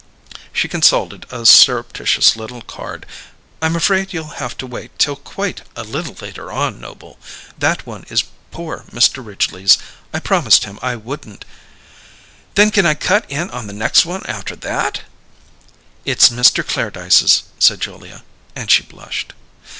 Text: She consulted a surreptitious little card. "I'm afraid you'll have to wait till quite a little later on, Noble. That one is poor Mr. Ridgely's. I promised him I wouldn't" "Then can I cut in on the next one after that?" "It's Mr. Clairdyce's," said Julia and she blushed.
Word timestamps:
She 0.51 0.67
consulted 0.67 1.27
a 1.29 1.45
surreptitious 1.45 2.35
little 2.35 2.63
card. 2.63 3.05
"I'm 3.61 3.75
afraid 3.75 4.13
you'll 4.13 4.41
have 4.41 4.57
to 4.57 4.65
wait 4.65 4.97
till 4.97 5.15
quite 5.15 5.61
a 5.75 5.83
little 5.83 6.17
later 6.19 6.51
on, 6.51 6.81
Noble. 6.81 7.19
That 7.59 7.85
one 7.85 8.05
is 8.09 8.23
poor 8.49 8.83
Mr. 8.91 9.23
Ridgely's. 9.23 9.77
I 10.11 10.17
promised 10.17 10.63
him 10.63 10.79
I 10.81 10.95
wouldn't" 10.95 11.45
"Then 12.55 12.71
can 12.71 12.87
I 12.87 12.95
cut 12.95 13.29
in 13.29 13.51
on 13.51 13.67
the 13.67 13.73
next 13.73 14.03
one 14.03 14.25
after 14.25 14.55
that?" 14.55 15.01
"It's 16.03 16.29
Mr. 16.29 16.65
Clairdyce's," 16.67 17.43
said 17.59 17.79
Julia 17.79 18.23
and 18.55 18.71
she 18.71 18.81
blushed. 18.81 19.33